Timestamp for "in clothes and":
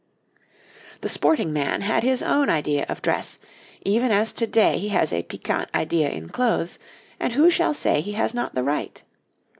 6.09-7.33